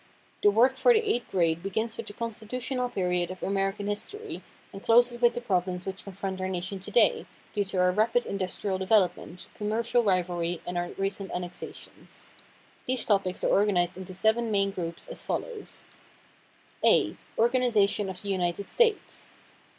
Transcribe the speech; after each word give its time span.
The 0.41 0.49
work 0.49 0.77
for 0.77 0.93
the 0.95 1.07
eighth 1.07 1.29
grade 1.29 1.61
begins 1.61 1.95
with 1.95 2.07
the 2.07 2.13
constitutional 2.13 2.89
period 2.89 3.29
of 3.29 3.43
American 3.43 3.85
history, 3.85 4.41
and 4.73 4.81
closes 4.81 5.21
with 5.21 5.35
the 5.35 5.41
problems 5.41 5.85
which 5.85 6.03
confront 6.05 6.41
our 6.41 6.49
nation 6.49 6.79
to 6.79 6.89
day, 6.89 7.27
due 7.53 7.63
to 7.65 7.77
our 7.77 7.91
rapid 7.91 8.25
industrial 8.25 8.79
development, 8.79 9.47
commercial 9.53 10.03
rivalry, 10.03 10.59
and 10.65 10.75
our 10.75 10.89
recent 10.97 11.29
annexations. 11.29 12.31
These 12.87 13.05
topics 13.05 13.43
are 13.43 13.49
organized 13.49 13.95
into 13.95 14.15
seven 14.15 14.49
main 14.49 14.71
groups, 14.71 15.07
as 15.07 15.23
follows: 15.23 15.85
A 16.83 17.15
"Organization 17.37 18.09
of 18.09 18.23
the 18.23 18.29
United 18.29 18.71
States." 18.71 19.27